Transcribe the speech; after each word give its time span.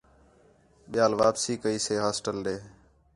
ٻِیال 0.91 1.13
واپسی 1.21 1.53
کَئی 1.63 1.77
سے 1.85 1.95
ہاسٹل 2.03 2.37
ݙے 2.45 2.55